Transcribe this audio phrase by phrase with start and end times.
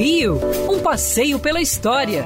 [0.00, 2.24] Rio, um passeio pela história,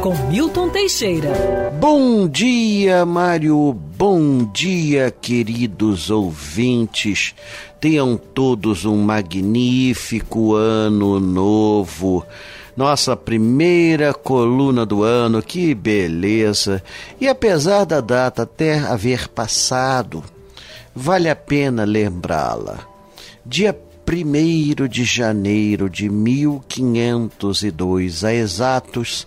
[0.00, 1.70] com Milton Teixeira.
[1.78, 3.72] Bom dia, Mário.
[3.96, 7.32] Bom dia, queridos ouvintes.
[7.80, 12.26] Tenham todos um magnífico ano novo.
[12.76, 16.82] Nossa primeira coluna do ano, que beleza!
[17.20, 20.24] E apesar da data até haver passado,
[20.92, 22.80] vale a pena lembrá-la.
[23.46, 23.78] Dia
[24.14, 29.26] 1 de janeiro de 1502, há exatos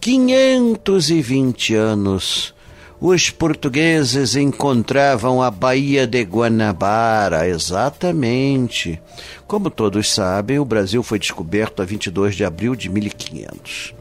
[0.00, 2.52] 520 anos,
[3.00, 9.00] os portugueses encontravam a Baía de Guanabara, exatamente.
[9.46, 13.94] Como todos sabem, o Brasil foi descoberto a 22 de abril de 1500.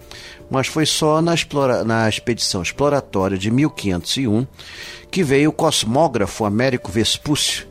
[0.50, 1.84] Mas foi só na, explora...
[1.84, 4.48] na expedição exploratória de 1501
[5.12, 7.68] que veio o cosmógrafo Américo Vespúcio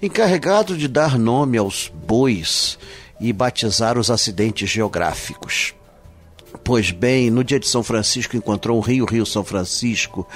[0.00, 2.78] encarregado de dar nome aos bois
[3.20, 5.74] e batizar os acidentes geográficos.
[6.62, 10.26] Pois bem, no dia de São Francisco encontrou o rio, Rio São Francisco.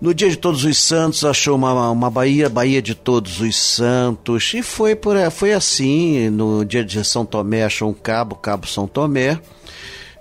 [0.00, 4.52] No dia de Todos os Santos achou uma, uma baía, Baía de Todos os Santos.
[4.54, 6.28] E foi, por, foi assim.
[6.28, 9.40] No dia de São Tomé achou um cabo, Cabo São Tomé.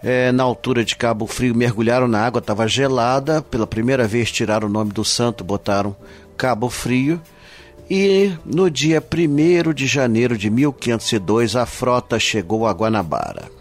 [0.01, 3.41] É, na altura de Cabo Frio mergulharam na água, estava gelada.
[3.41, 5.95] Pela primeira vez tiraram o nome do santo, botaram
[6.37, 7.19] Cabo Frio.
[7.89, 13.51] E no dia 1 de janeiro de 1502, a frota chegou a Guanabara.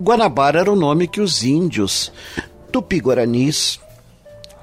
[0.00, 2.12] Guanabara era o nome que os índios
[2.70, 3.80] tupi-guaranis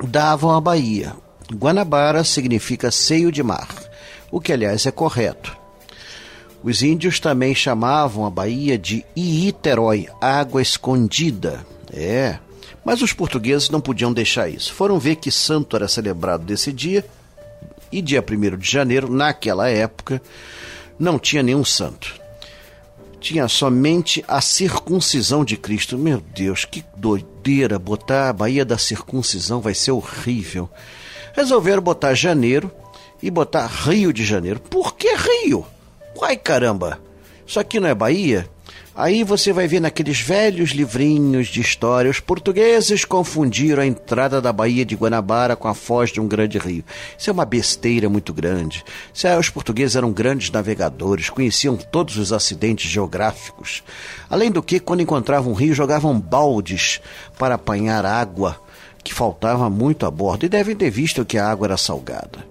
[0.03, 1.13] davam à Bahia.
[1.53, 3.67] Guanabara significa seio de mar,
[4.31, 5.55] o que aliás é correto.
[6.63, 11.65] Os índios também chamavam a Bahia de Iiterói, água escondida.
[11.91, 12.39] É,
[12.83, 14.73] mas os portugueses não podiam deixar isso.
[14.73, 17.05] Foram ver que santo era celebrado desse dia
[17.95, 20.21] e dia 1 de janeiro, naquela época,
[20.99, 22.13] não tinha nenhum santo.
[23.21, 25.97] Tinha somente a circuncisão de Cristo.
[25.97, 27.79] Meu Deus, que doideira!
[27.79, 30.69] Botar a Baía da Circuncisão vai ser horrível.
[31.33, 32.69] Resolveram botar janeiro
[33.23, 34.59] e botar Rio de Janeiro.
[34.59, 35.65] Por que Rio?
[36.17, 36.99] Uai caramba!
[37.47, 38.49] Isso aqui não é Bahia?
[38.97, 44.53] Aí você vai ver naqueles velhos livrinhos de história, os portugueses confundiram a entrada da
[44.53, 46.81] Baía de Guanabara com a foz de um grande rio.
[47.19, 48.85] Isso é uma besteira muito grande.
[49.37, 53.83] Os portugueses eram grandes navegadores, conheciam todos os acidentes geográficos.
[54.29, 57.01] Além do que, quando encontravam um rio, jogavam baldes
[57.37, 58.57] para apanhar água,
[59.03, 62.47] que faltava muito a bordo, e devem ter visto que a água era salgada.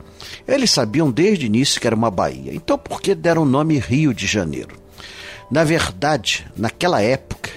[0.46, 3.78] Eles sabiam desde o início que era uma baía, então por que deram o nome
[3.78, 4.83] Rio de Janeiro?
[5.50, 7.50] Na verdade, naquela época,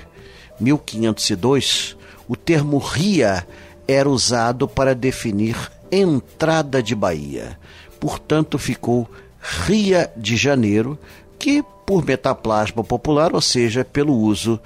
[0.60, 1.96] 1502,
[2.28, 3.48] o termo ria
[3.88, 5.56] era usado para definir
[5.92, 7.58] entrada de Bahia.
[8.00, 9.10] Portanto, ficou
[9.40, 11.00] Ria de Janeiro,
[11.40, 14.60] que por metaplasma popular, ou seja, pelo uso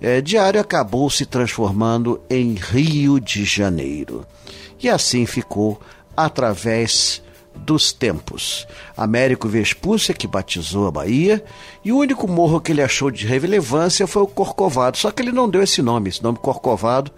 [0.00, 4.24] é, diário, acabou se transformando em Rio de Janeiro.
[4.80, 5.80] E assim ficou
[6.16, 7.22] através
[7.54, 8.66] dos tempos.
[8.96, 11.44] Américo Vespúcia, que batizou a Bahia,
[11.84, 14.98] e o único morro que ele achou de relevância foi o Corcovado.
[14.98, 16.08] Só que ele não deu esse nome.
[16.08, 17.10] Esse nome Corcovado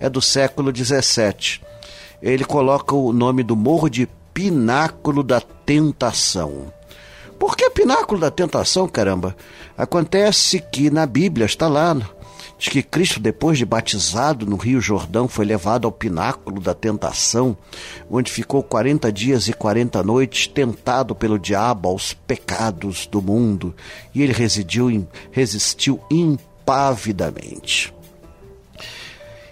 [0.00, 1.60] é do século XVII.
[2.22, 6.72] Ele coloca o nome do morro de Pináculo da Tentação.
[7.38, 9.36] Por que Pináculo da Tentação, caramba?
[9.76, 11.96] Acontece que na Bíblia está lá
[12.62, 17.56] Diz que Cristo, depois de batizado no Rio Jordão, foi levado ao pináculo da tentação,
[18.08, 23.74] onde ficou 40 dias e 40 noites tentado pelo diabo aos pecados do mundo,
[24.14, 27.92] e ele residiu, resistiu impavidamente.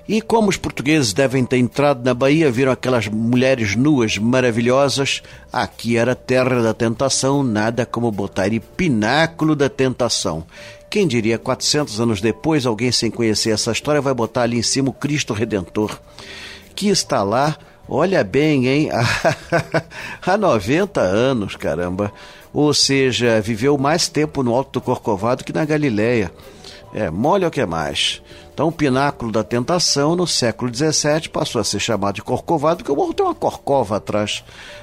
[0.08, 5.20] E como os portugueses devem ter entrado na Bahia, viram aquelas mulheres nuas maravilhosas,
[5.52, 10.46] aqui era terra da tentação, nada como botar em pináculo da tentação.
[10.90, 14.90] Quem diria, 400 anos depois, alguém sem conhecer essa história vai botar ali em cima
[14.90, 15.96] o Cristo Redentor,
[16.74, 17.56] que está lá,
[17.88, 18.88] olha bem, hein?
[20.20, 22.12] Há 90 anos, caramba.
[22.52, 26.32] Ou seja, viveu mais tempo no Alto do Corcovado que na Galileia.
[26.92, 28.20] É, mole o que é mais.
[28.52, 32.90] Então, o pináculo da tentação, no século XVII, passou a ser chamado de Corcovado, porque
[32.90, 34.42] o morro tem uma corcova atrás.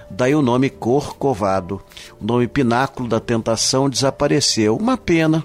[0.10, 1.82] Daí o nome Corcovado.
[2.20, 4.78] O nome pináculo da tentação desapareceu.
[4.78, 5.44] Uma pena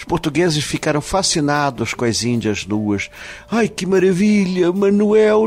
[0.00, 3.10] os portugueses ficaram fascinados com as Índias nuas.
[3.50, 5.46] Ai, que maravilha, Manuel!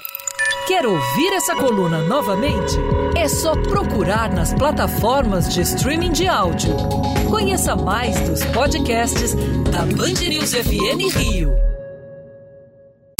[0.66, 2.76] Quer ouvir essa coluna novamente?
[3.16, 6.76] É só procurar nas plataformas de streaming de áudio.
[7.30, 9.34] Conheça mais dos podcasts
[9.70, 11.56] da Band News FM Rio.